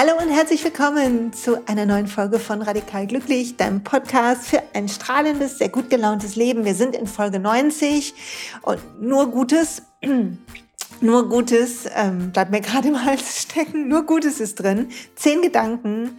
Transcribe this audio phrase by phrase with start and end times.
[0.00, 4.88] Hallo und herzlich willkommen zu einer neuen Folge von Radikal Glücklich, deinem Podcast für ein
[4.88, 6.64] strahlendes, sehr gut gelauntes Leben.
[6.64, 8.14] Wir sind in Folge 90
[8.62, 9.82] und nur Gutes,
[11.00, 14.90] nur Gutes, ähm, bleibt mir gerade im Hals stecken, nur Gutes ist drin.
[15.16, 16.16] Zehn Gedanken,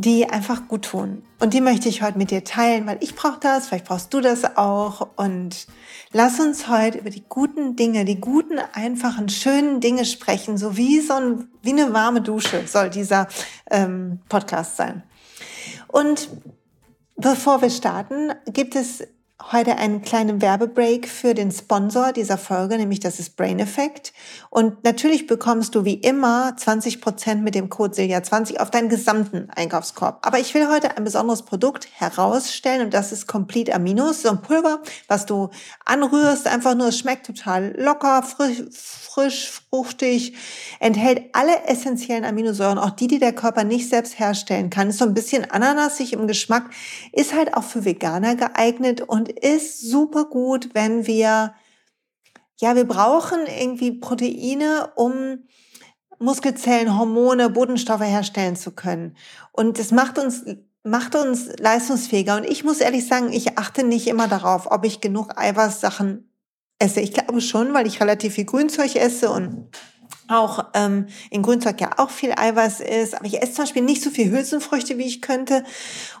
[0.00, 1.22] die einfach gut tun.
[1.40, 4.20] Und die möchte ich heute mit dir teilen, weil ich brauche das, vielleicht brauchst du
[4.20, 5.08] das auch.
[5.16, 5.66] Und
[6.12, 11.00] lass uns heute über die guten Dinge, die guten, einfachen, schönen Dinge sprechen, so wie
[11.00, 13.26] so ein, wie eine warme Dusche soll dieser
[13.70, 15.02] ähm, Podcast sein.
[15.88, 16.28] Und
[17.16, 19.02] bevor wir starten, gibt es
[19.52, 24.12] heute einen kleinen Werbebreak für den Sponsor dieser Folge, nämlich das ist Brain Effect.
[24.50, 29.48] Und natürlich bekommst du wie immer 20 Prozent mit dem Code Silja20 auf deinen gesamten
[29.50, 30.26] Einkaufskorb.
[30.26, 34.42] Aber ich will heute ein besonderes Produkt herausstellen und das ist Complete Aminos, so ein
[34.42, 35.50] Pulver, was du
[35.84, 40.34] anrührst, einfach nur, es schmeckt total locker, frisch, frisch, fruchtig,
[40.80, 44.90] enthält alle essentiellen Aminosäuren, auch die, die der Körper nicht selbst herstellen kann.
[44.90, 46.70] Ist so ein bisschen ananasig im Geschmack,
[47.12, 51.54] ist halt auch für Veganer geeignet und ist super gut, wenn wir,
[52.60, 55.44] ja, wir brauchen irgendwie Proteine, um
[56.18, 59.16] Muskelzellen, Hormone, Bodenstoffe herstellen zu können.
[59.52, 60.44] Und das macht uns
[60.84, 62.36] macht uns leistungsfähiger.
[62.36, 66.30] Und ich muss ehrlich sagen, ich achte nicht immer darauf, ob ich genug Eiweißsachen
[66.78, 67.00] esse.
[67.00, 69.70] Ich glaube schon, weil ich relativ viel Grünzeug esse und
[70.28, 74.02] auch ähm, in Grünzeug ja auch viel Eiweiß ist, aber ich esse zum Beispiel nicht
[74.02, 75.64] so viel Hülsenfrüchte, wie ich könnte.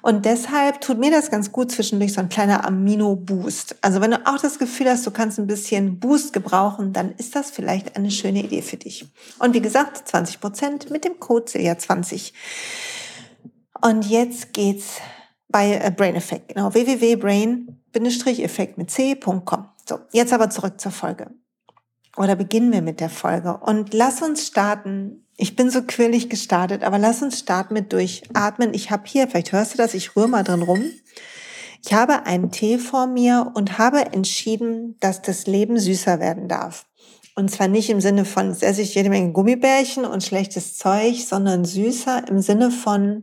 [0.02, 3.76] Und deshalb tut mir das ganz gut zwischendurch so ein kleiner Amino-Boost.
[3.82, 7.36] Also wenn du auch das Gefühl hast, du kannst ein bisschen Boost gebrauchen, dann ist
[7.36, 9.06] das vielleicht eine schöne Idee für dich.
[9.38, 12.32] Und wie gesagt, 20 Prozent mit dem Code CELIA20.
[13.80, 14.96] Und jetzt geht's
[15.48, 19.68] bei äh, Brain Effect, genau, www.brain-effekt mit c.com.
[19.88, 21.30] So, jetzt aber zurück zur Folge
[22.18, 23.56] oder beginnen wir mit der Folge.
[23.58, 25.24] Und lass uns starten.
[25.36, 28.74] Ich bin so quirlig gestartet, aber lass uns starten mit Durchatmen.
[28.74, 30.82] Ich habe hier, vielleicht hörst du das, ich rühre mal drin rum.
[31.84, 36.86] Ich habe einen Tee vor mir und habe entschieden, dass das Leben süßer werden darf.
[37.36, 41.24] Und zwar nicht im Sinne von, es esse ich jede Menge Gummibärchen und schlechtes Zeug,
[41.24, 43.22] sondern süßer im Sinne von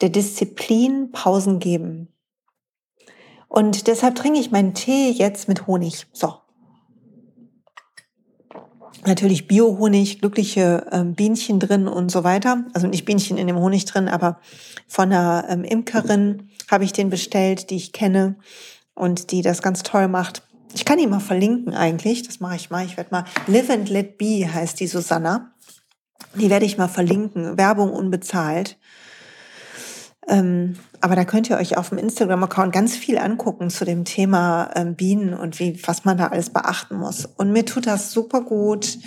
[0.00, 2.14] der Disziplin Pausen geben.
[3.48, 6.06] Und deshalb trinke ich meinen Tee jetzt mit Honig.
[6.12, 6.34] So,
[9.06, 12.64] natürlich Bio-Honig, glückliche ähm, Bienchen drin und so weiter.
[12.74, 14.40] Also nicht Bienchen in dem Honig drin, aber
[14.86, 18.36] von einer ähm, Imkerin habe ich den bestellt, die ich kenne
[18.94, 20.42] und die das ganz toll macht.
[20.74, 22.84] Ich kann ihn mal verlinken eigentlich, das mache ich mal.
[22.84, 25.52] Ich werde mal Live and Let Be heißt die Susanna.
[26.34, 28.77] Die werde ich mal verlinken, Werbung unbezahlt.
[30.28, 34.70] Ähm, aber da könnt ihr euch auf dem Instagram-Account ganz viel angucken zu dem Thema
[34.74, 37.24] ähm, Bienen und wie, was man da alles beachten muss.
[37.24, 38.98] Und mir tut das super gut.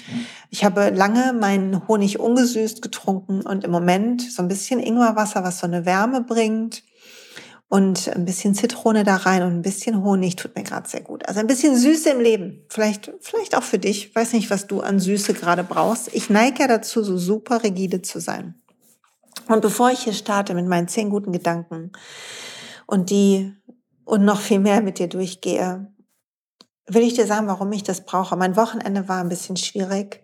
[0.49, 5.59] Ich habe lange meinen Honig ungesüßt getrunken und im Moment so ein bisschen Ingwerwasser, was
[5.59, 6.83] so eine Wärme bringt.
[7.69, 11.25] Und ein bisschen Zitrone da rein und ein bisschen Honig tut mir gerade sehr gut.
[11.25, 12.65] Also ein bisschen Süße im Leben.
[12.67, 14.07] Vielleicht, vielleicht auch für dich.
[14.07, 16.13] Ich weiß nicht, was du an Süße gerade brauchst.
[16.13, 18.60] Ich neige ja dazu, so super rigide zu sein.
[19.47, 21.91] Und bevor ich hier starte mit meinen zehn guten Gedanken
[22.85, 23.53] und die
[24.05, 25.87] und noch viel mehr mit dir durchgehe,
[26.87, 28.35] will ich dir sagen, warum ich das brauche.
[28.35, 30.23] Mein Wochenende war ein bisschen schwierig.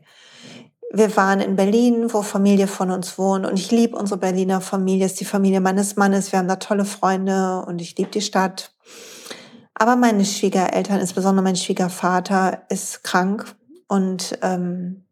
[0.91, 5.05] Wir waren in Berlin, wo Familie von uns wohnt und ich liebe unsere Berliner Familie,
[5.05, 6.31] ist die Familie meines Mannes.
[6.31, 8.73] Wir haben da tolle Freunde und ich liebe die Stadt.
[9.73, 13.55] Aber meine Schwiegereltern, insbesondere mein Schwiegervater, ist krank
[13.87, 15.06] und ähm,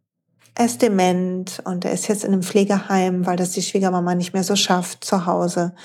[0.56, 4.34] er ist dement und er ist jetzt in einem Pflegeheim, weil das die Schwiegermama nicht
[4.34, 5.76] mehr so schafft zu Hause.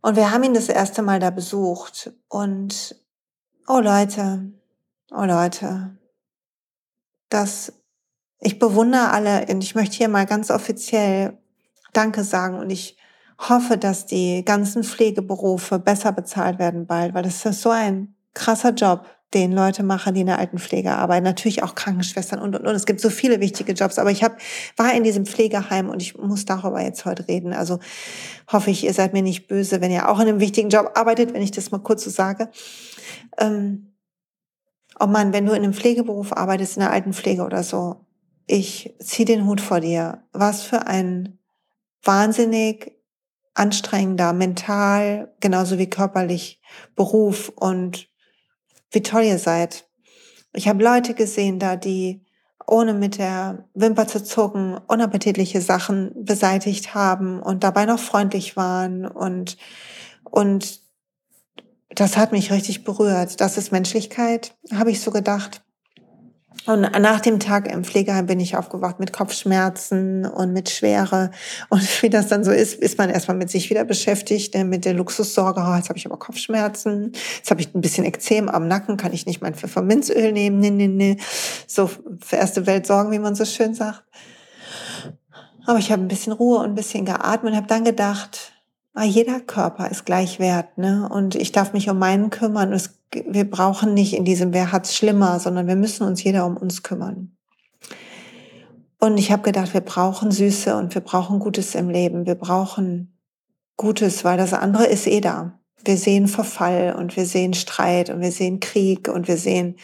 [0.00, 2.96] Und wir haben ihn das erste Mal da besucht und
[3.68, 4.50] oh Leute,
[5.10, 5.96] oh Leute,
[7.28, 7.74] das,
[8.40, 11.38] ich bewundere alle und ich möchte hier mal ganz offiziell
[11.92, 12.96] Danke sagen und ich
[13.48, 18.70] hoffe, dass die ganzen Pflegeberufe besser bezahlt werden bald, weil das ist so ein krasser
[18.70, 22.74] Job, den Leute machen, die in der Altenpflege arbeiten, natürlich auch Krankenschwestern und, und, und.
[22.74, 24.38] Es gibt so viele wichtige Jobs, aber ich hab,
[24.76, 27.52] war in diesem Pflegeheim und ich muss darüber jetzt heute reden.
[27.52, 27.78] Also
[28.50, 31.32] hoffe ich, ihr seid mir nicht böse, wenn ihr auch in einem wichtigen Job arbeitet,
[31.32, 32.50] wenn ich das mal kurz so sage.
[33.38, 33.92] Ähm,
[34.98, 38.06] oh Mann, wenn du in einem Pflegeberuf arbeitest, in der Altenpflege oder so,
[38.46, 40.24] ich zieh den Hut vor dir.
[40.32, 41.38] Was für ein
[42.02, 42.96] wahnsinnig
[43.54, 46.60] anstrengender, mental, genauso wie körperlich
[46.96, 48.09] Beruf und
[48.90, 49.86] wie toll ihr seid.
[50.52, 52.24] Ich habe Leute gesehen da, die
[52.66, 59.06] ohne mit der Wimper zu zucken unappetitliche Sachen beseitigt haben und dabei noch freundlich waren
[59.06, 59.56] und
[60.24, 60.80] und
[61.88, 63.40] das hat mich richtig berührt.
[63.40, 65.62] Das ist Menschlichkeit, habe ich so gedacht.
[66.66, 71.30] Und nach dem Tag im Pflegeheim bin ich aufgewacht mit Kopfschmerzen und mit Schwere.
[71.70, 74.84] Und wie das dann so ist, ist man erstmal mit sich wieder beschäftigt, ne, mit
[74.84, 75.62] der Luxussorge.
[75.64, 77.12] Oh, jetzt habe ich aber Kopfschmerzen.
[77.36, 78.96] Jetzt habe ich ein bisschen Ekzem am Nacken.
[78.96, 80.60] Kann ich nicht mein Pfefferminzöl nehmen?
[80.60, 81.16] Nee, nee, nee.
[81.66, 81.88] So
[82.20, 84.04] für erste Welt sorgen, wie man so schön sagt.
[85.66, 88.52] Aber ich habe ein bisschen Ruhe und ein bisschen geatmet und habe dann gedacht,
[88.94, 90.78] ah, jeder Körper ist gleich wert.
[90.78, 91.08] Ne?
[91.10, 92.72] Und ich darf mich um meinen kümmern.
[92.72, 96.56] Es wir brauchen nicht in diesem Wer hat's schlimmer, sondern wir müssen uns jeder um
[96.56, 97.36] uns kümmern.
[99.00, 102.26] Und ich habe gedacht, wir brauchen Süße und wir brauchen Gutes im Leben.
[102.26, 103.18] Wir brauchen
[103.76, 105.58] Gutes, weil das andere ist eh da.
[105.84, 109.76] Wir sehen Verfall und wir sehen Streit und wir sehen Krieg und wir sehen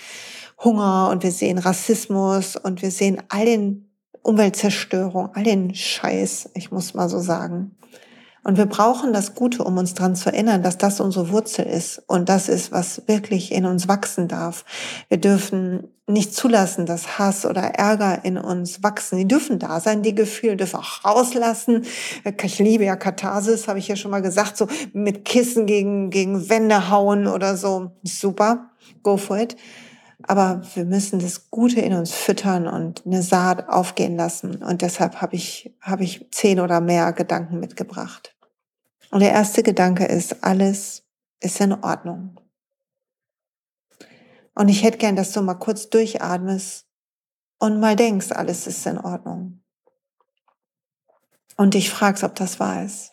[0.63, 3.89] Hunger und wir sehen Rassismus und wir sehen all den
[4.23, 7.77] Umweltzerstörung, all den Scheiß, ich muss mal so sagen.
[8.47, 12.01] Und wir brauchen das Gute, um uns daran zu erinnern, dass das unsere Wurzel ist
[12.07, 14.65] und das ist, was wirklich in uns wachsen darf.
[15.09, 19.19] Wir dürfen nicht zulassen, dass Hass oder Ärger in uns wachsen.
[19.19, 21.87] Die dürfen da sein, die Gefühle dürfen auch rauslassen.
[22.41, 26.49] Ich liebe ja Katharsis, habe ich ja schon mal gesagt, so mit Kissen gegen, gegen
[26.49, 27.91] Wände hauen oder so.
[28.05, 28.71] Super,
[29.03, 29.57] go for it.
[30.23, 34.63] Aber wir müssen das Gute in uns füttern und eine Saat aufgehen lassen.
[34.63, 38.36] Und deshalb habe ich, habe ich zehn oder mehr Gedanken mitgebracht.
[39.11, 41.05] Und der erste Gedanke ist, alles
[41.41, 42.41] ist in Ordnung.
[44.55, 46.87] Und ich hätte gern, dass du mal kurz durchatmest
[47.59, 49.63] und mal denkst, alles ist in Ordnung.
[51.57, 53.13] Und dich fragst, ob das wahr ist.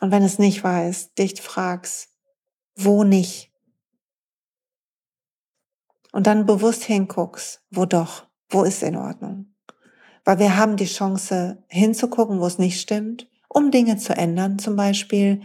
[0.00, 2.08] Und wenn es nicht wahr ist, dich fragst,
[2.74, 3.52] wo nicht.
[6.12, 9.54] Und dann bewusst hinguckst, wo doch, wo ist in Ordnung.
[10.24, 14.76] Weil wir haben die Chance hinzugucken, wo es nicht stimmt um Dinge zu ändern zum
[14.76, 15.42] Beispiel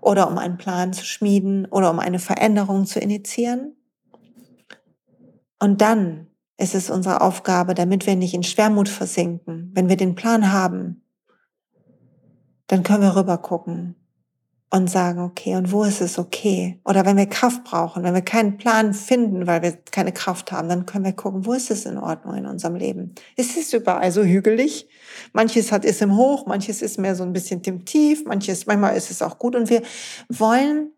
[0.00, 3.76] oder um einen Plan zu schmieden oder um eine Veränderung zu initiieren.
[5.58, 10.14] Und dann ist es unsere Aufgabe, damit wir nicht in Schwermut versinken, wenn wir den
[10.14, 11.02] Plan haben,
[12.68, 13.96] dann können wir rüber gucken
[14.70, 16.78] und sagen, okay, und wo ist es okay?
[16.84, 20.68] Oder wenn wir Kraft brauchen, wenn wir keinen Plan finden, weil wir keine Kraft haben,
[20.68, 23.14] dann können wir gucken, wo ist es in Ordnung in unserem Leben?
[23.36, 24.86] Ist es überall so hügelig?
[25.32, 28.94] Manches hat ist im Hoch, manches ist mehr so ein bisschen im Tief, manches, manchmal
[28.94, 29.82] ist es auch gut und wir
[30.28, 30.92] wollen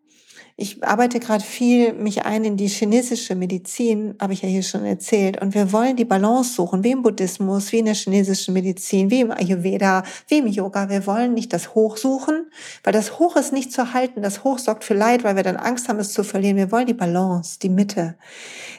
[0.61, 4.85] ich arbeite gerade viel mich ein in die chinesische Medizin, habe ich ja hier schon
[4.85, 5.41] erzählt.
[5.41, 9.23] Und wir wollen die Balance suchen, wie im Buddhismus, wie in der chinesischen Medizin, wie
[9.23, 10.91] im Ayurveda, wie im Yoga.
[10.91, 12.51] Wir wollen nicht das Hoch suchen,
[12.85, 14.21] weil das Hoch ist nicht zu halten.
[14.21, 16.59] Das Hoch sorgt für Leid, weil wir dann Angst haben, es zu verlieren.
[16.59, 18.17] Wir wollen die Balance, die Mitte,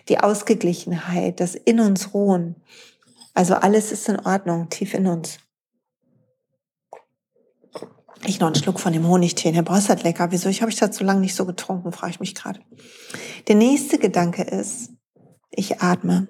[0.08, 2.58] die Ausgeglichenheit, das in uns ruhen.
[3.34, 5.40] Also alles ist in Ordnung, tief in uns.
[8.26, 9.52] Ich noch einen Schluck von dem Honigtee.
[9.52, 10.32] Herr Boss hat lecker.
[10.32, 12.60] Wieso ich habe ich das so lange nicht so getrunken, frage ich mich gerade.
[13.48, 14.92] Der nächste Gedanke ist,
[15.50, 16.28] ich atme.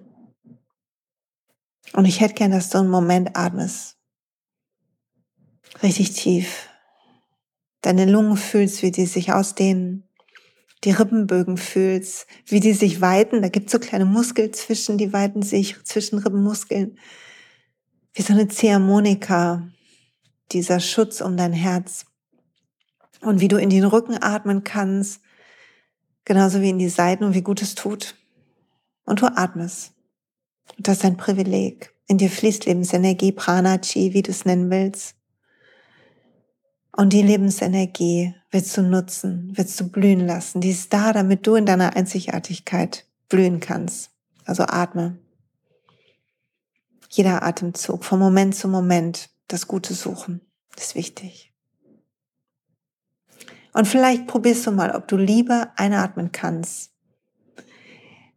[1.94, 3.98] Und ich hätte gern, dass du einen Moment atmest.
[5.84, 6.70] Richtig tief.
[7.82, 10.08] Deine Lungen fühlst, wie die sich ausdehnen.
[10.84, 13.42] Die Rippenbögen fühlst, wie die sich weiten.
[13.42, 16.98] Da gibt es so kleine Muskeln zwischen, die weiten sich zwischen Rippenmuskeln.
[18.14, 19.68] Wie so eine Ziehharmonika
[20.51, 22.06] dieser Schutz um dein Herz.
[23.21, 25.21] Und wie du in den Rücken atmen kannst,
[26.25, 28.15] genauso wie in die Seiten und wie gut es tut.
[29.05, 29.93] Und du atmest.
[30.77, 31.93] Und das ist ein Privileg.
[32.08, 35.15] In dir fließt Lebensenergie, Prana, Chi, wie du es nennen willst.
[36.91, 40.62] Und die Lebensenergie willst du nutzen, willst du blühen lassen.
[40.62, 44.12] Die ist da, damit du in deiner Einzigartigkeit blühen kannst.
[44.46, 45.17] Also atme.
[47.10, 50.41] Jeder Atemzug, von Moment zu Moment das Gute suchen.
[50.75, 51.53] Das ist wichtig.
[53.74, 56.91] Und vielleicht probierst du mal, ob du lieber einatmen kannst.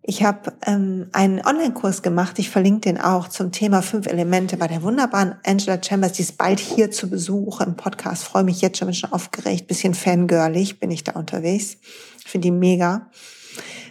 [0.06, 4.68] Ich habe ähm, einen Online-Kurs gemacht, ich verlinke den auch zum Thema fünf Elemente bei
[4.68, 8.24] der wunderbaren Angela Chambers, die ist bald hier zu Besuch im Podcast.
[8.24, 11.78] Freue mich jetzt schon, bin schon aufgeregt, bisschen fangirlig bin ich da unterwegs.
[12.22, 13.10] Finde die mega.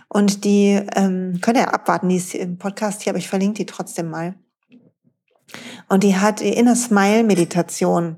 [0.08, 3.65] Und die ähm, könnt ihr abwarten, die ist im Podcast hier, aber ich verlinke die
[3.65, 4.36] trotzdem mal.
[5.90, 8.18] Und die hat die Inner Smile Meditation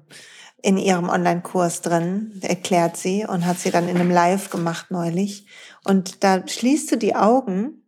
[0.61, 5.45] in ihrem Online-Kurs drin, erklärt sie und hat sie dann in einem Live gemacht neulich.
[5.83, 7.83] Und da schließt du die Augen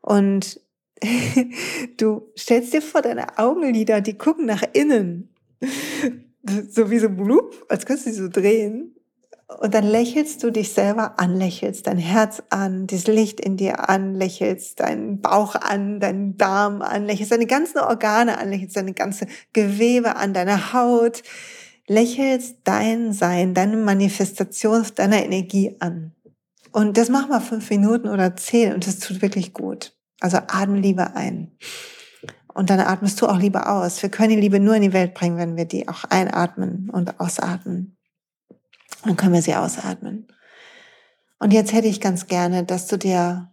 [0.00, 0.60] und
[1.96, 5.34] du stellst dir vor, deine Augenlider, die gucken nach innen.
[6.70, 8.96] So wie so blub, als könntest du sie so drehen.
[9.58, 13.88] Und dann lächelst du dich selber an, lächelst dein Herz an, das Licht in dir
[13.88, 18.94] an, lächelst deinen Bauch an, deinen Darm an, lächelst deine ganzen Organe an, lächelst deine
[18.94, 21.22] ganze Gewebe an, deine Haut,
[21.88, 26.12] lächelst dein Sein, deine Manifestation deiner Energie an.
[26.72, 29.96] Und das mach mal fünf Minuten oder zehn und das tut wirklich gut.
[30.20, 31.50] Also atme Liebe ein.
[32.54, 34.02] Und dann atmest du auch Liebe aus.
[34.02, 37.18] Wir können die Liebe nur in die Welt bringen, wenn wir die auch einatmen und
[37.18, 37.96] ausatmen.
[39.04, 40.28] Dann können wir sie ausatmen.
[41.38, 43.52] Und jetzt hätte ich ganz gerne, dass du dir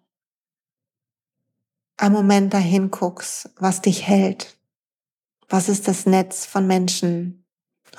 [1.95, 4.57] einen Moment dahin guckst, was dich hält.
[5.49, 7.45] Was ist das Netz von Menschen,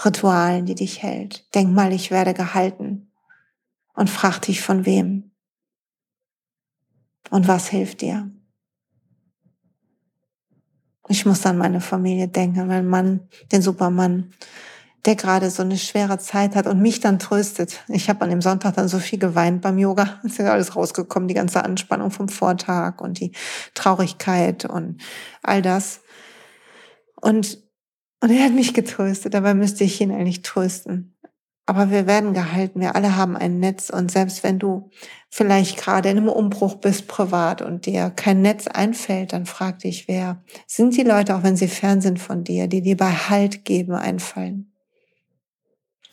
[0.04, 1.52] Ritualen, die dich hält?
[1.54, 3.10] Denk mal, ich werde gehalten.
[3.94, 5.32] Und frag dich von wem.
[7.30, 8.30] Und was hilft dir?
[11.08, 14.32] Ich muss an meine Familie denken, an meinen Mann, den Supermann,
[15.06, 17.80] der gerade so eine schwere Zeit hat und mich dann tröstet.
[17.88, 20.20] Ich habe an dem Sonntag dann so viel geweint beim Yoga.
[20.24, 23.32] Es ist ja alles rausgekommen, die ganze Anspannung vom Vortag und die
[23.74, 25.00] Traurigkeit und
[25.42, 26.00] all das.
[27.20, 27.58] Und,
[28.20, 31.16] und er hat mich getröstet, dabei müsste ich ihn eigentlich trösten.
[31.68, 32.80] Aber wir werden gehalten.
[32.80, 33.90] Wir alle haben ein Netz.
[33.90, 34.88] Und selbst wenn du
[35.28, 40.08] vielleicht gerade in einem Umbruch bist privat und dir kein Netz einfällt, dann frag dich,
[40.08, 43.66] wer sind die Leute, auch wenn sie fern sind von dir, die dir bei Halt
[43.66, 44.72] geben, einfallen.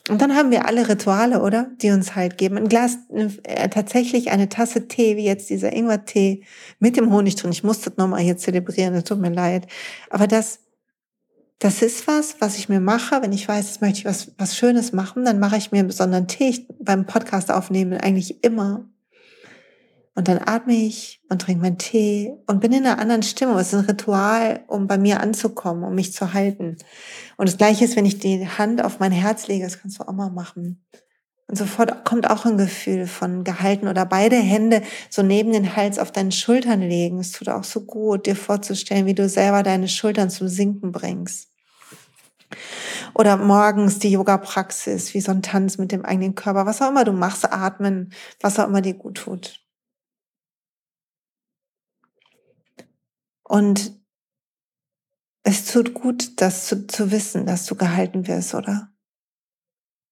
[0.08, 1.70] Und dann haben wir alle Rituale, oder?
[1.82, 2.56] Die uns Halt geben.
[2.56, 6.44] Ein Glas, äh, tatsächlich eine Tasse Tee, wie jetzt dieser Ingwer-Tee
[6.78, 7.50] mit dem Honig drin.
[7.50, 9.66] Ich muss das nochmal hier zelebrieren, das tut mir leid.
[10.08, 10.60] Aber das,
[11.58, 14.56] das ist was, was ich mir mache, wenn ich weiß, jetzt möchte ich was, was
[14.56, 18.88] Schönes machen, dann mache ich mir einen besonderen Tee ich, beim Podcast aufnehmen eigentlich immer.
[20.16, 23.58] Und dann atme ich und trinke meinen Tee und bin in einer anderen Stimmung.
[23.58, 26.78] Es ist ein Ritual, um bei mir anzukommen, um mich zu halten.
[27.36, 30.08] Und das Gleiche ist, wenn ich die Hand auf mein Herz lege, das kannst du
[30.08, 30.82] auch mal machen.
[31.48, 34.80] Und sofort kommt auch ein Gefühl von gehalten oder beide Hände
[35.10, 37.20] so neben den Hals auf deinen Schultern legen.
[37.20, 41.50] Es tut auch so gut, dir vorzustellen, wie du selber deine Schultern zum Sinken bringst.
[43.12, 47.04] Oder morgens die Yoga-Praxis, wie so ein Tanz mit dem eigenen Körper, was auch immer
[47.04, 49.65] du machst, atmen, was auch immer dir gut tut.
[53.48, 53.96] Und
[55.44, 58.90] es tut gut, das zu, zu wissen, dass du gehalten wirst, oder?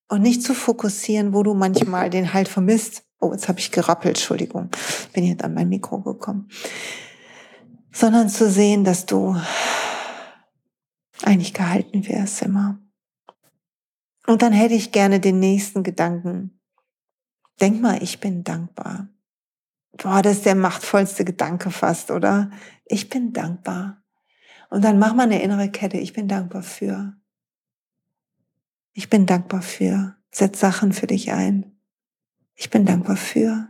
[0.08, 3.04] Und nicht zu fokussieren, wo du manchmal den Halt vermisst.
[3.18, 4.70] Oh, jetzt habe ich gerappelt, Entschuldigung,
[5.12, 6.48] bin jetzt an mein Mikro gekommen.
[7.90, 9.36] Sondern zu sehen, dass du
[11.22, 12.78] eigentlich gehalten wirst immer.
[14.26, 16.60] Und dann hätte ich gerne den nächsten Gedanken.
[17.60, 19.08] Denk mal, ich bin dankbar.
[19.96, 22.50] Boah, das ist der machtvollste Gedanke fast, oder?
[22.84, 24.02] Ich bin dankbar.
[24.70, 25.98] Und dann mach mal eine innere Kette.
[25.98, 27.14] Ich bin dankbar für.
[28.92, 30.16] Ich bin dankbar für.
[30.30, 31.78] Setz Sachen für dich ein.
[32.54, 33.68] Ich bin dankbar für.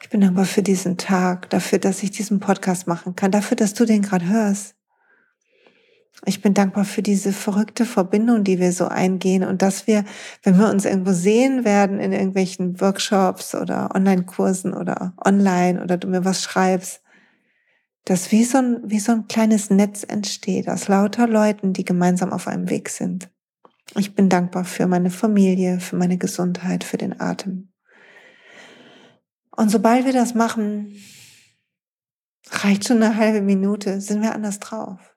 [0.00, 3.72] Ich bin dankbar für diesen Tag, dafür, dass ich diesen Podcast machen kann, dafür, dass
[3.72, 4.76] du den gerade hörst.
[6.26, 10.04] Ich bin dankbar für diese verrückte Verbindung, die wir so eingehen und dass wir,
[10.42, 16.08] wenn wir uns irgendwo sehen werden in irgendwelchen Workshops oder Online-Kursen oder online oder du
[16.08, 17.02] mir was schreibst,
[18.06, 22.32] dass wie so ein, wie so ein kleines Netz entsteht aus lauter Leuten, die gemeinsam
[22.32, 23.30] auf einem Weg sind.
[23.96, 27.68] Ich bin dankbar für meine Familie, für meine Gesundheit, für den Atem.
[29.50, 30.96] Und sobald wir das machen,
[32.50, 35.13] reicht schon eine halbe Minute, sind wir anders drauf.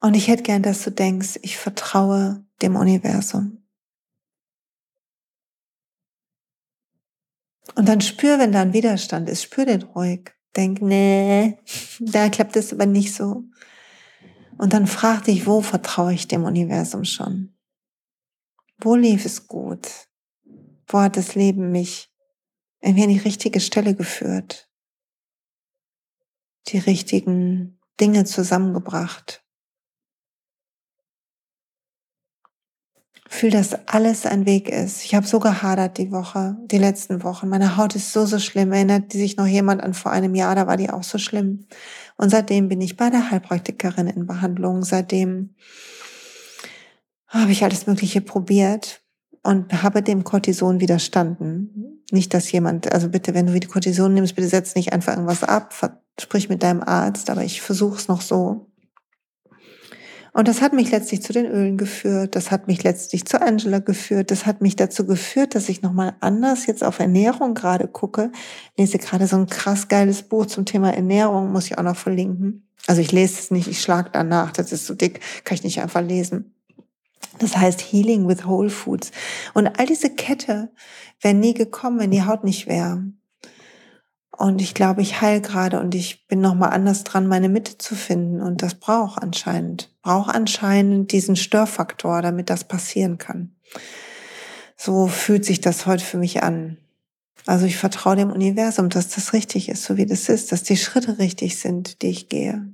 [0.00, 3.62] Und ich hätte gern, dass du denkst, ich vertraue dem Universum.
[7.74, 10.32] Und dann spür, wenn da ein Widerstand ist, spür den ruhig.
[10.56, 11.58] Denk, nee,
[12.00, 13.44] da klappt es aber nicht so.
[14.58, 17.54] Und dann frag dich, wo vertraue ich dem Universum schon?
[18.78, 19.88] Wo lief es gut?
[20.86, 22.12] Wo hat das Leben mich
[22.80, 24.68] irgendwie an die richtige Stelle geführt?
[26.68, 29.44] Die richtigen Dinge zusammengebracht?
[33.32, 35.04] Fühl, dass alles ein Weg ist.
[35.04, 37.48] Ich habe so gehadert die Woche, die letzten Wochen.
[37.48, 38.72] Meine Haut ist so, so schlimm.
[38.72, 41.66] Erinnert sich noch jemand an vor einem Jahr, da war die auch so schlimm.
[42.16, 44.82] Und seitdem bin ich bei der Heilpraktikerin in Behandlung.
[44.82, 45.54] Seitdem
[47.28, 49.00] habe ich alles Mögliche probiert
[49.44, 52.02] und habe dem Cortison widerstanden.
[52.10, 55.44] Nicht, dass jemand, also bitte, wenn du wieder Cortison nimmst, bitte setz nicht einfach irgendwas
[55.44, 55.72] ab,
[56.20, 58.69] sprich mit deinem Arzt, aber ich versuche es noch so.
[60.32, 63.80] Und das hat mich letztlich zu den Ölen geführt, das hat mich letztlich zu Angela
[63.80, 68.30] geführt, das hat mich dazu geführt, dass ich nochmal anders jetzt auf Ernährung gerade gucke.
[68.76, 72.66] lese gerade so ein krass geiles Buch zum Thema Ernährung, muss ich auch noch verlinken.
[72.86, 75.82] Also ich lese es nicht, ich schlag danach, das ist so dick, kann ich nicht
[75.82, 76.54] einfach lesen.
[77.38, 79.10] Das heißt Healing with Whole Foods.
[79.54, 80.70] Und all diese Kette
[81.20, 83.02] wäre nie gekommen, wenn die Haut nicht wäre.
[84.40, 87.94] Und ich glaube, ich heil gerade und ich bin nochmal anders dran, meine Mitte zu
[87.94, 88.40] finden.
[88.40, 93.54] Und das braucht anscheinend, braucht anscheinend diesen Störfaktor, damit das passieren kann.
[94.78, 96.78] So fühlt sich das heute für mich an.
[97.44, 100.78] Also ich vertraue dem Universum, dass das richtig ist, so wie das ist, dass die
[100.78, 102.64] Schritte richtig sind, die ich gehe.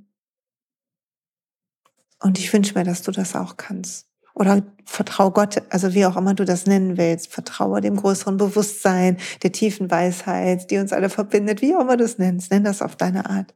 [2.21, 4.06] Und ich wünsche mir, dass du das auch kannst.
[4.37, 7.33] Oder vertraue Gott, also wie auch immer du das nennen willst.
[7.33, 12.03] Vertraue dem größeren Bewusstsein, der tiefen Weisheit, die uns alle verbindet, wie auch immer du
[12.03, 12.51] es nennst.
[12.51, 13.55] Nenn das auf deine Art.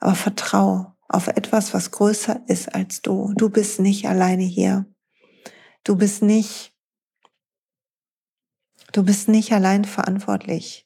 [0.00, 3.32] Aber vertraue auf etwas, was größer ist als du.
[3.34, 4.84] Du bist nicht alleine hier.
[5.84, 6.74] Du bist nicht,
[8.92, 10.83] du bist nicht allein verantwortlich.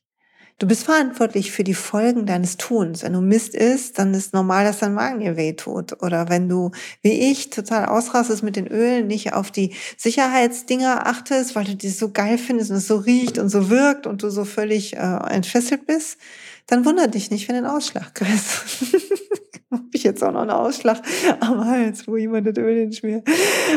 [0.60, 3.04] Du bist verantwortlich für die Folgen deines Tuns.
[3.04, 6.02] Wenn du Mist isst, dann ist normal, dass dein Magen dir wehtut.
[6.02, 11.54] Oder wenn du, wie ich, total ausrastest mit den Ölen, nicht auf die Sicherheitsdinger achtest,
[11.54, 14.30] weil du die so geil findest und es so riecht und so wirkt und du
[14.30, 16.18] so völlig äh, entfesselt bist,
[16.66, 18.82] dann wundert dich nicht, wenn du einen Ausschlag kriegst.
[19.70, 21.00] Habe ich jetzt auch noch einen Ausschlag
[21.38, 23.28] am Hals, wo jemand das Öl hinschmiert.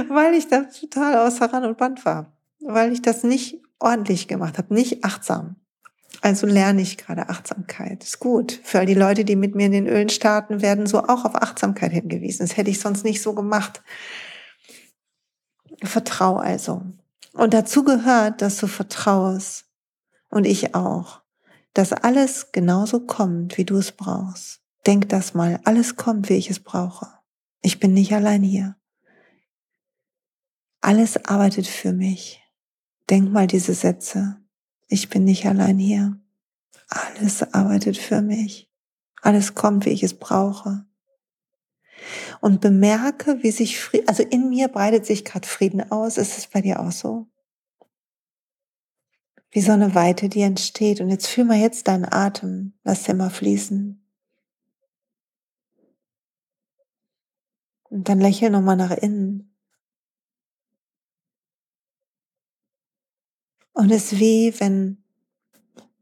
[0.09, 2.33] Weil ich da total außer Rand und Band war.
[2.59, 5.57] Weil ich das nicht ordentlich gemacht habe, nicht achtsam.
[6.21, 8.03] Also lerne ich gerade Achtsamkeit.
[8.03, 8.59] Ist gut.
[8.63, 11.35] Für all die Leute, die mit mir in den Ölen starten, werden so auch auf
[11.35, 12.45] Achtsamkeit hingewiesen.
[12.45, 13.81] Das hätte ich sonst nicht so gemacht.
[15.83, 16.83] Vertrau also.
[17.33, 19.65] Und dazu gehört, dass du vertraust.
[20.29, 21.21] Und ich auch.
[21.73, 24.61] Dass alles genauso kommt, wie du es brauchst.
[24.85, 25.59] Denk das mal.
[25.63, 27.07] Alles kommt, wie ich es brauche.
[27.61, 28.75] Ich bin nicht allein hier.
[30.81, 32.43] Alles arbeitet für mich.
[33.09, 34.40] Denk mal diese Sätze.
[34.93, 36.19] Ich bin nicht allein hier.
[36.89, 38.69] Alles arbeitet für mich.
[39.21, 40.85] Alles kommt, wie ich es brauche.
[42.41, 46.17] Und bemerke, wie sich Frieden, also in mir breitet sich gerade Frieden aus.
[46.17, 47.27] Ist es bei dir auch so?
[49.49, 50.99] Wie so eine Weite, die entsteht.
[50.99, 52.73] Und jetzt fühl mal jetzt deinen Atem.
[52.83, 54.05] Lass den mal fließen.
[57.83, 59.50] Und dann lächel nochmal nach innen.
[63.73, 65.03] Und es ist wie, wenn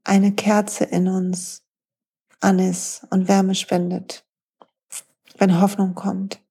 [0.04, 1.64] eine Kerze in uns
[2.40, 4.26] an ist und Wärme spendet,
[5.38, 6.42] wenn Hoffnung kommt.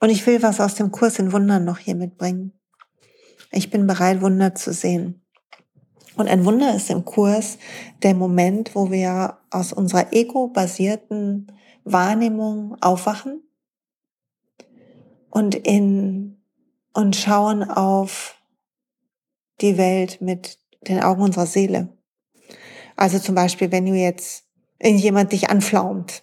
[0.00, 2.52] Und ich will was aus dem Kurs in Wundern noch hier mitbringen.
[3.52, 5.24] Ich bin bereit, Wunder zu sehen.
[6.16, 7.58] Und ein Wunder ist im Kurs
[8.02, 11.52] der Moment, wo wir aus unserer ego-basierten
[11.84, 13.43] Wahrnehmung aufwachen
[15.34, 16.40] und in,
[16.92, 18.40] und schauen auf
[19.60, 21.88] die Welt mit den Augen unserer Seele.
[22.94, 24.44] Also zum Beispiel, wenn du jetzt
[24.80, 26.22] jemand dich anflaumt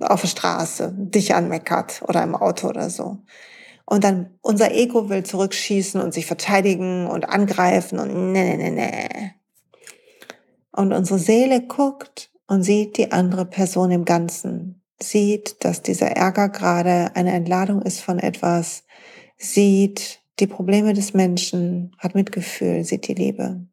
[0.00, 3.18] auf der Straße, dich anmeckert oder im Auto oder so.
[3.84, 8.70] Und dann unser Ego will zurückschießen und sich verteidigen und angreifen und ne, ne, ne,
[8.70, 9.34] ne.
[10.70, 16.48] Und unsere Seele guckt und sieht die andere Person im Ganzen sieht, dass dieser Ärger
[16.48, 18.84] gerade eine Entladung ist von etwas,
[19.36, 23.66] sieht die Probleme des Menschen, hat Mitgefühl, sieht die Liebe.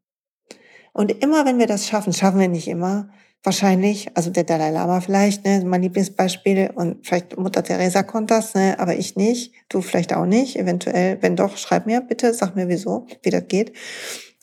[0.94, 3.10] Und immer wenn wir das schaffen, schaffen wir nicht immer,
[3.44, 8.54] wahrscheinlich, also der Dalai Lama vielleicht, ne, mein Lieblingsbeispiel und vielleicht Mutter Teresa konnte das,
[8.54, 12.56] ne, aber ich nicht, du vielleicht auch nicht, eventuell, wenn doch, schreib mir bitte, sag
[12.56, 13.74] mir wieso, wie das geht.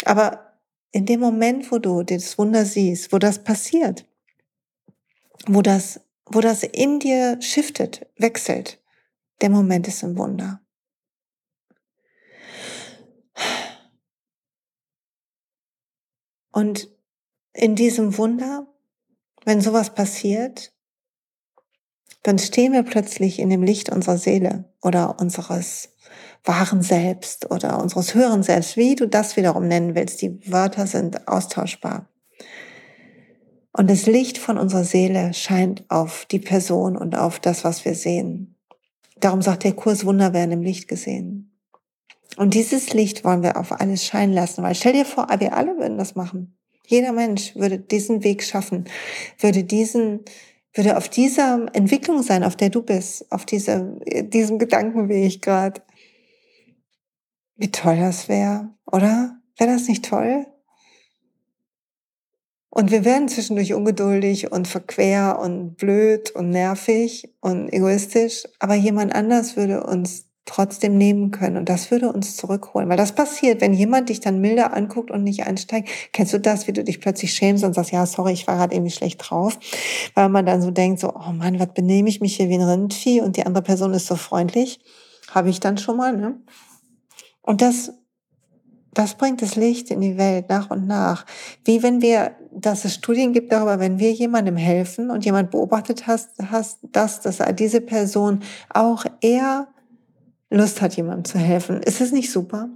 [0.04, 0.52] Aber
[0.92, 4.06] in dem Moment, wo du das Wunder siehst, wo das passiert,
[5.46, 8.80] wo das wo das in dir shiftet, wechselt,
[9.40, 10.60] der Moment ist ein Wunder.
[16.52, 16.88] Und
[17.52, 18.66] in diesem Wunder,
[19.44, 20.72] wenn sowas passiert,
[22.22, 25.90] dann stehen wir plötzlich in dem Licht unserer Seele oder unseres
[26.44, 30.22] wahren Selbst oder unseres höheren Selbst, wie du das wiederum nennen willst.
[30.22, 32.08] Die Wörter sind austauschbar.
[33.76, 37.94] Und das Licht von unserer Seele scheint auf die Person und auf das, was wir
[37.94, 38.56] sehen.
[39.20, 41.54] Darum sagt der Kurs, Wunder werden im Licht gesehen.
[42.38, 45.76] Und dieses Licht wollen wir auf alles scheinen lassen, weil stell dir vor, wir alle
[45.76, 46.56] würden das machen.
[46.86, 48.84] Jeder Mensch würde diesen Weg schaffen,
[49.38, 50.20] würde diesen,
[50.72, 55.82] würde auf dieser Entwicklung sein, auf der du bist, auf diese, diesem Gedankenweg gerade.
[57.56, 59.38] Wie toll das wäre, oder?
[59.58, 60.46] Wäre das nicht toll?
[62.76, 69.14] Und wir werden zwischendurch ungeduldig und verquer und blöd und nervig und egoistisch, aber jemand
[69.14, 72.90] anders würde uns trotzdem nehmen können und das würde uns zurückholen.
[72.90, 75.88] Weil das passiert, wenn jemand dich dann milder anguckt und nicht einsteigt.
[76.12, 78.74] Kennst du das, wie du dich plötzlich schämst und sagst, ja, sorry, ich war gerade
[78.74, 79.58] irgendwie schlecht drauf,
[80.12, 82.62] weil man dann so denkt, so, oh Mann, was benehme ich mich hier wie ein
[82.62, 84.80] Rindvieh und die andere Person ist so freundlich.
[85.30, 86.42] Habe ich dann schon mal, ne?
[87.40, 87.94] Und das
[88.96, 91.26] das bringt das Licht in die Welt nach und nach.
[91.66, 96.06] Wie wenn wir, dass es Studien gibt darüber, wenn wir jemandem helfen und jemand beobachtet
[96.06, 99.68] hast, hast das, dass diese Person auch eher
[100.48, 101.82] Lust hat, jemandem zu helfen.
[101.82, 102.70] Ist es nicht super?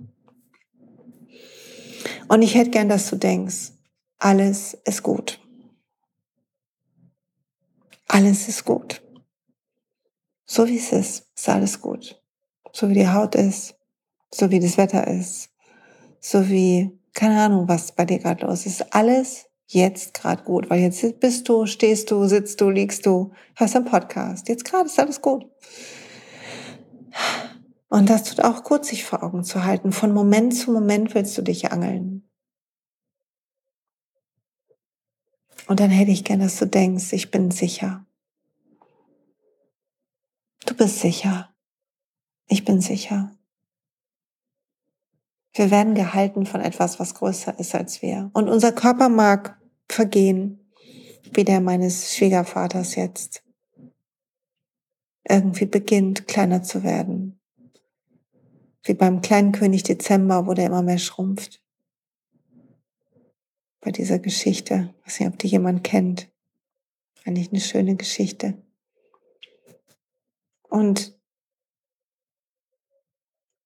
[2.28, 3.72] Und ich hätte gern, dass du denkst,
[4.18, 5.40] alles ist gut.
[8.08, 9.00] Alles ist gut.
[10.44, 12.20] So wie es ist, ist alles gut.
[12.74, 13.74] So wie die Haut ist,
[14.30, 15.49] so wie das Wetter ist,
[16.20, 18.94] so wie, keine Ahnung, was bei dir gerade los ist.
[18.94, 23.76] Alles jetzt gerade gut, weil jetzt bist du, stehst du, sitzt du, liegst du, hast
[23.76, 24.48] einen Podcast.
[24.48, 25.46] Jetzt gerade ist alles gut.
[27.88, 29.92] Und das tut auch gut, sich vor Augen zu halten.
[29.92, 32.28] Von Moment zu Moment willst du dich angeln.
[35.66, 38.06] Und dann hätte ich gern, dass du denkst, ich bin sicher.
[40.66, 41.54] Du bist sicher.
[42.48, 43.36] Ich bin sicher.
[45.52, 48.30] Wir werden gehalten von etwas, was größer ist als wir.
[48.34, 49.58] Und unser Körper mag
[49.88, 50.72] vergehen,
[51.32, 53.42] wie der meines Schwiegervaters jetzt.
[55.28, 57.40] Irgendwie beginnt kleiner zu werden.
[58.84, 61.62] Wie beim kleinen König Dezember, wo der immer mehr schrumpft.
[63.80, 64.94] Bei dieser Geschichte.
[65.00, 66.28] Ich weiß nicht, ob die jemand kennt.
[67.24, 68.54] Eigentlich eine schöne Geschichte.
[70.68, 71.18] Und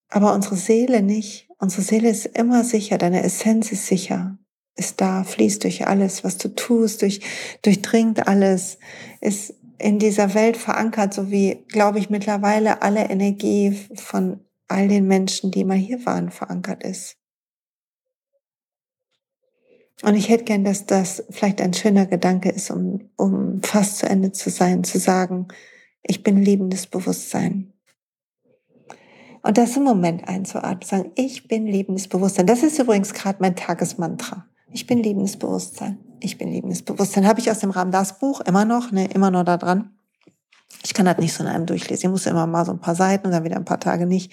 [0.08, 1.48] aber unsere Seele nicht.
[1.64, 4.36] Unsere Seele ist immer sicher, deine Essenz ist sicher,
[4.76, 7.22] ist da, fließt durch alles, was du tust, durch,
[7.62, 8.78] durchdringt alles,
[9.22, 15.06] ist in dieser Welt verankert, so wie, glaube ich, mittlerweile alle Energie von all den
[15.06, 17.16] Menschen, die mal hier waren, verankert ist.
[20.02, 24.06] Und ich hätte gern, dass das vielleicht ein schöner Gedanke ist, um, um fast zu
[24.06, 25.48] Ende zu sein, zu sagen,
[26.02, 27.73] ich bin liebendes Bewusstsein.
[29.44, 32.46] Und das im Moment einzuatmen, sagen, ich bin liebendes Bewusstsein.
[32.46, 34.46] Das ist übrigens gerade mein Tagesmantra.
[34.72, 35.98] Ich bin liebendes Bewusstsein.
[36.20, 37.26] Ich bin liebendes Bewusstsein.
[37.26, 39.90] Habe ich aus dem Rahmen das Buch immer noch, ne, immer noch da dran.
[40.82, 42.06] Ich kann das nicht so in einem durchlesen.
[42.06, 44.32] Ich muss immer mal so ein paar Seiten und dann wieder ein paar Tage nicht.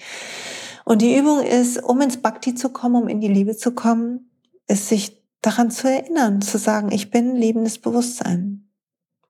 [0.86, 4.30] Und die Übung ist, um ins Bhakti zu kommen, um in die Liebe zu kommen,
[4.66, 8.70] ist sich daran zu erinnern, zu sagen, ich bin liebendes Bewusstsein.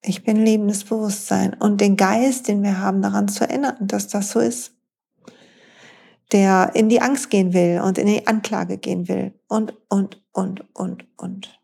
[0.00, 4.30] Ich bin lebendes Bewusstsein und den Geist, den wir haben, daran zu erinnern, dass das
[4.30, 4.71] so ist.
[6.32, 10.64] Der in die Angst gehen will und in die Anklage gehen will und, und, und,
[10.74, 11.60] und, und.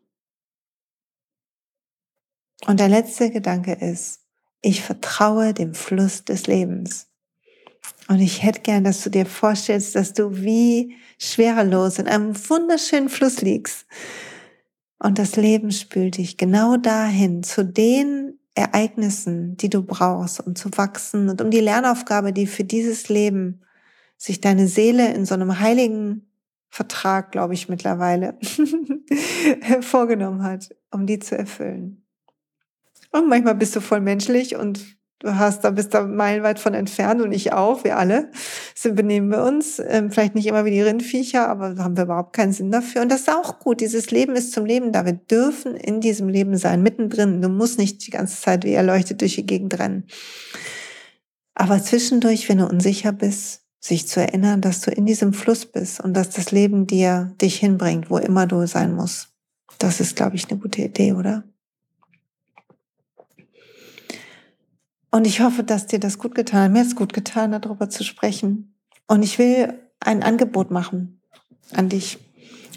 [2.67, 4.21] Und der letzte Gedanke ist,
[4.61, 7.07] ich vertraue dem Fluss des Lebens.
[8.07, 13.09] Und ich hätte gern, dass du dir vorstellst, dass du wie schwerelos in einem wunderschönen
[13.09, 13.85] Fluss liegst
[14.99, 20.69] und das Leben spült dich genau dahin, zu den Ereignissen, die du brauchst, um zu
[20.75, 23.61] wachsen und um die Lernaufgabe, die für dieses Leben
[24.19, 26.29] sich deine Seele in so einem heiligen
[26.67, 28.37] Vertrag, glaube ich, mittlerweile
[29.81, 32.05] vorgenommen hat, um die zu erfüllen.
[33.11, 37.21] Und manchmal bist du voll menschlich und Du hast, da bist da meilenweit von entfernt
[37.21, 38.31] und ich auch, wir alle.
[38.73, 39.77] So benehmen wir uns.
[39.85, 43.01] Ähm, vielleicht nicht immer wie die Rindviecher, aber haben wir überhaupt keinen Sinn dafür.
[43.01, 43.81] Und das ist auch gut.
[43.81, 45.05] Dieses Leben ist zum Leben da.
[45.05, 47.41] Wir dürfen in diesem Leben sein, mittendrin.
[47.41, 50.05] Du musst nicht die ganze Zeit wie erleuchtet durch die Gegend rennen.
[51.53, 56.01] Aber zwischendurch, wenn du unsicher bist, sich zu erinnern, dass du in diesem Fluss bist
[56.01, 59.29] und dass das Leben dir dich hinbringt, wo immer du sein musst.
[59.77, 61.43] Das ist, glaube ich, eine gute Idee, oder?
[65.11, 66.71] Und ich hoffe, dass dir das gut getan hat.
[66.71, 68.75] Mir ist gut getan, darüber zu sprechen.
[69.07, 71.21] Und ich will ein Angebot machen
[71.73, 72.19] an dich.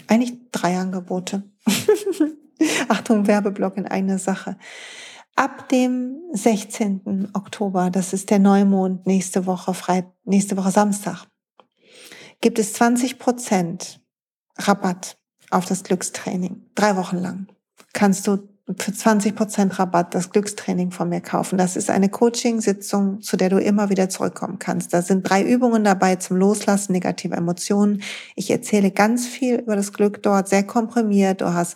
[0.07, 1.43] Eigentlich drei Angebote.
[2.87, 4.57] Achtung, Werbeblock in eigener Sache.
[5.35, 7.29] Ab dem 16.
[7.33, 11.25] Oktober, das ist der Neumond nächste Woche, Freit nächste Woche Samstag,
[12.39, 13.99] gibt es 20 Prozent
[14.57, 15.17] Rabatt
[15.49, 16.69] auf das Glückstraining.
[16.75, 17.47] Drei Wochen lang
[17.93, 21.57] kannst du für 20 Prozent Rabatt das Glückstraining von mir kaufen.
[21.57, 24.93] Das ist eine Coaching-Sitzung, zu der du immer wieder zurückkommen kannst.
[24.93, 28.03] Da sind drei Übungen dabei zum Loslassen negativer Emotionen.
[28.35, 31.41] Ich erzähle ganz viel über das Glück dort, sehr komprimiert.
[31.41, 31.75] Du hast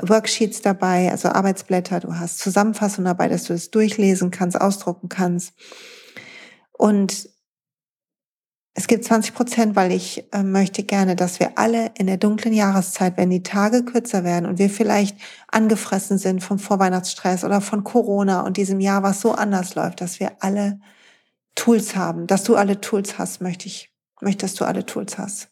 [0.00, 2.00] Worksheets dabei, also Arbeitsblätter.
[2.00, 5.52] Du hast Zusammenfassungen dabei, dass du es durchlesen kannst, ausdrucken kannst.
[6.72, 7.28] Und
[8.74, 12.54] es gibt 20 Prozent, weil ich äh, möchte gerne, dass wir alle in der dunklen
[12.54, 15.16] Jahreszeit, wenn die Tage kürzer werden und wir vielleicht
[15.48, 20.20] angefressen sind vom Vorweihnachtsstress oder von Corona und diesem Jahr, was so anders läuft, dass
[20.20, 20.80] wir alle
[21.54, 22.26] Tools haben.
[22.26, 25.50] Dass du alle Tools hast, möchte ich, möchte, dass du alle Tools hast.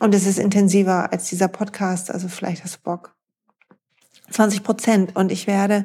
[0.00, 3.17] Und es ist intensiver als dieser Podcast, also vielleicht hast du Bock.
[4.30, 5.16] 20 Prozent.
[5.16, 5.84] Und ich werde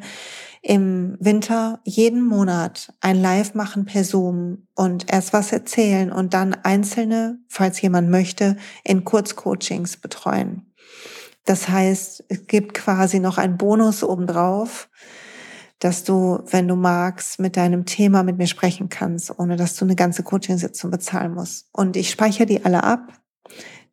[0.62, 6.53] im Winter jeden Monat ein Live machen per Zoom und erst was erzählen und dann
[6.53, 10.73] einzelne, falls jemand möchte, in Kurzcoachings betreuen.
[11.45, 14.89] Das heißt, es gibt quasi noch einen Bonus obendrauf,
[15.79, 19.84] dass du, wenn du magst, mit deinem Thema mit mir sprechen kannst, ohne dass du
[19.84, 21.67] eine ganze Coaching-Sitzung bezahlen musst.
[21.73, 23.12] Und ich speichere die alle ab,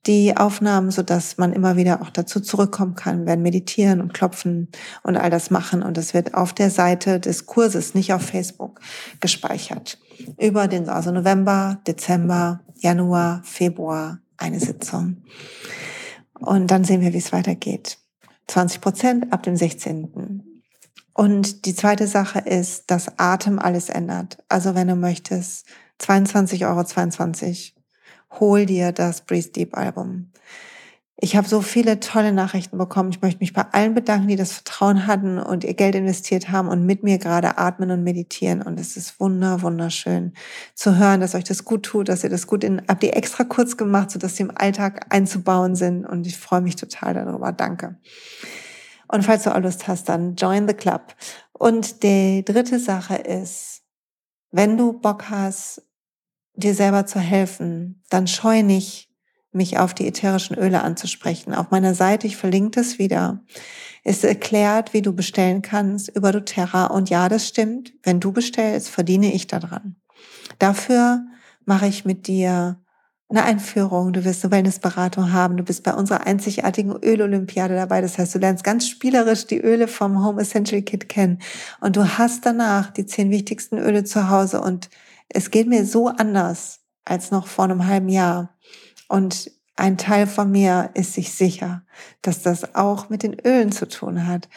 [0.06, 4.68] die Aufnahmen, so dass man immer wieder auch dazu zurückkommen kann, werden meditieren und klopfen
[5.02, 5.82] und all das machen.
[5.82, 8.80] Und es wird auf der Seite des Kurses, nicht auf Facebook,
[9.20, 9.98] gespeichert.
[10.38, 15.22] Über den, also November, Dezember, Januar, Februar, eine Sitzung.
[16.38, 17.98] Und dann sehen wir, wie es weitergeht.
[18.46, 20.42] 20 Prozent ab dem 16.
[21.12, 24.38] Und die zweite Sache ist, dass Atem alles ändert.
[24.48, 25.66] Also wenn du möchtest,
[26.00, 27.74] 22,22 Euro, 22,
[28.38, 30.30] hol dir das Breathe Deep Album.
[31.22, 33.10] Ich habe so viele tolle Nachrichten bekommen.
[33.10, 36.68] Ich möchte mich bei allen bedanken, die das Vertrauen hatten und ihr Geld investiert haben
[36.68, 38.62] und mit mir gerade atmen und meditieren.
[38.62, 40.32] Und es ist wunder, wunderschön
[40.74, 43.44] zu hören, dass euch das gut tut, dass ihr das gut in, habt ihr extra
[43.44, 46.06] kurz gemacht, sodass sie im Alltag einzubauen sind.
[46.06, 47.52] Und ich freue mich total darüber.
[47.52, 47.98] Danke.
[49.06, 51.14] Und falls du auch Lust hast, dann join the club.
[51.52, 53.82] Und die dritte Sache ist,
[54.52, 55.82] wenn du Bock hast,
[56.60, 59.08] dir selber zu helfen, dann scheu nicht,
[59.52, 61.54] mich auf die ätherischen Öle anzusprechen.
[61.54, 63.40] Auf meiner Seite, ich verlinke das wieder,
[64.04, 66.86] ist erklärt, wie du bestellen kannst über doTERRA.
[66.86, 67.92] Und ja, das stimmt.
[68.02, 69.96] Wenn du bestellst, verdiene ich daran.
[70.58, 71.24] Dafür
[71.64, 72.80] mache ich mit dir
[73.30, 78.00] eine Einführung, du wirst eine Wellnessberatung haben, du bist bei unserer einzigartigen Ölolympiade dabei.
[78.00, 81.38] Das heißt, du lernst ganz spielerisch die Öle vom Home Essential Kit kennen
[81.80, 84.90] und du hast danach die zehn wichtigsten Öle zu Hause und
[85.30, 88.56] es geht mir so anders als noch vor einem halben Jahr.
[89.08, 91.82] Und ein Teil von mir ist sich sicher,
[92.22, 94.48] dass das auch mit den Ölen zu tun hat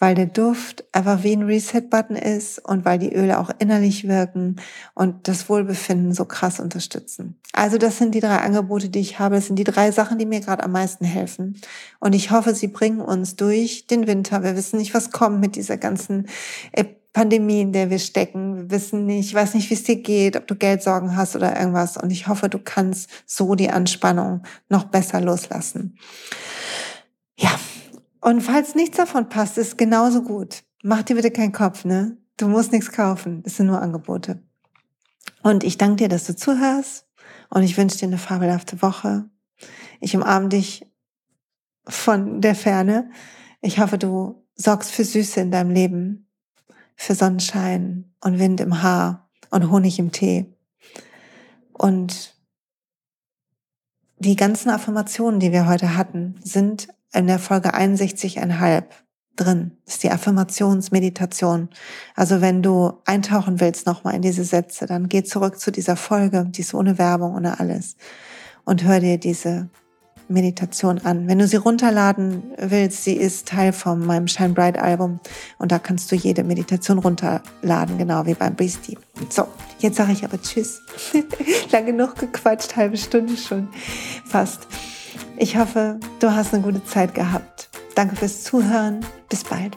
[0.00, 4.56] weil der Duft einfach wie ein Reset-Button ist und weil die Öle auch innerlich wirken
[4.94, 7.38] und das Wohlbefinden so krass unterstützen.
[7.52, 9.36] Also das sind die drei Angebote, die ich habe.
[9.36, 11.60] Das sind die drei Sachen, die mir gerade am meisten helfen.
[12.00, 14.42] Und ich hoffe, sie bringen uns durch den Winter.
[14.42, 16.28] Wir wissen nicht, was kommt mit dieser ganzen
[17.12, 18.56] Pandemie, in der wir stecken.
[18.56, 21.58] Wir wissen nicht, ich weiß nicht, wie es dir geht, ob du Geldsorgen hast oder
[21.58, 21.96] irgendwas.
[21.96, 25.98] Und ich hoffe, du kannst so die Anspannung noch besser loslassen.
[27.36, 27.50] Ja,
[28.20, 30.62] und falls nichts davon passt, ist genauso gut.
[30.82, 32.16] Mach dir bitte keinen Kopf, ne?
[32.36, 33.42] Du musst nichts kaufen.
[33.44, 34.42] Es sind nur Angebote.
[35.42, 37.06] Und ich danke dir, dass du zuhörst.
[37.48, 39.28] Und ich wünsche dir eine fabelhafte Woche.
[40.00, 40.86] Ich umarme dich
[41.86, 43.10] von der Ferne.
[43.60, 46.29] Ich hoffe, du sorgst für Süße in deinem Leben,
[47.00, 50.52] für Sonnenschein und Wind im Haar und Honig im Tee.
[51.72, 52.36] Und
[54.18, 58.84] die ganzen Affirmationen, die wir heute hatten, sind in der Folge 61,5
[59.34, 59.78] drin.
[59.86, 61.70] Das ist die Affirmationsmeditation.
[62.16, 66.44] Also wenn du eintauchen willst nochmal in diese Sätze, dann geh zurück zu dieser Folge,
[66.50, 67.96] die ist ohne Werbung, ohne alles.
[68.66, 69.70] Und hör dir diese
[70.30, 71.28] Meditation an.
[71.28, 75.20] Wenn du sie runterladen willst, sie ist Teil von meinem Shine Bright Album
[75.58, 78.98] und da kannst du jede Meditation runterladen, genau wie beim Deep.
[79.28, 79.46] So,
[79.78, 80.80] jetzt sage ich aber Tschüss.
[81.72, 83.68] Lange genug gequatscht, halbe Stunde schon
[84.24, 84.66] fast.
[85.36, 87.70] Ich hoffe, du hast eine gute Zeit gehabt.
[87.94, 89.04] Danke fürs Zuhören.
[89.28, 89.76] Bis bald.